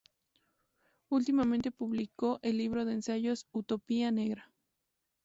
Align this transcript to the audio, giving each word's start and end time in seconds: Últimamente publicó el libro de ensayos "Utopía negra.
Últimamente 1.09 1.69
publicó 1.69 2.39
el 2.41 2.57
libro 2.57 2.85
de 2.85 2.93
ensayos 2.93 3.45
"Utopía 3.51 4.09
negra. 4.09 4.51